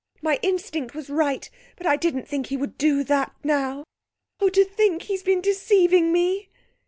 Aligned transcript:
My 0.23 0.39
instinct 0.41 0.95
was 0.95 1.11
right, 1.11 1.47
but 1.77 1.85
I 1.85 1.95
didn't 1.95 2.27
think 2.27 2.47
he 2.47 2.57
would 2.57 2.75
do 2.79 3.03
that 3.03 3.35
now. 3.43 3.83
Oh, 4.39 4.49
to 4.49 4.65
think 4.65 5.03
he's 5.03 5.21
been 5.21 5.41
deceiving 5.41 6.11
me!' 6.11 6.49